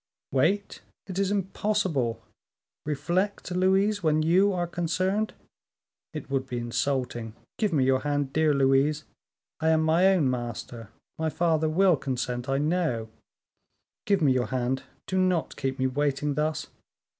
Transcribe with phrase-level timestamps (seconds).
[0.31, 0.81] "Wait!
[1.05, 2.23] it is impossible.
[2.87, 5.35] Reflect, Louise, when you are concerned!
[6.11, 9.03] it would be insulting, give me your hand, dear Louise;
[9.59, 10.89] I am my own master.
[11.19, 13.09] My father will consent, I know;
[14.07, 16.65] give me your hand, do not keep me waiting thus.